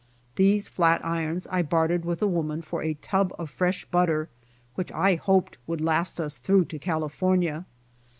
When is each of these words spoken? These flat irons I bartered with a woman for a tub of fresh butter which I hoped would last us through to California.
These 0.35 0.67
flat 0.67 1.05
irons 1.05 1.45
I 1.51 1.61
bartered 1.61 2.05
with 2.05 2.23
a 2.23 2.27
woman 2.27 2.63
for 2.63 2.81
a 2.81 2.95
tub 3.03 3.31
of 3.37 3.51
fresh 3.51 3.85
butter 3.85 4.29
which 4.73 4.91
I 4.93 5.13
hoped 5.13 5.59
would 5.67 5.79
last 5.79 6.19
us 6.19 6.39
through 6.39 6.65
to 6.73 6.79
California. 6.79 7.67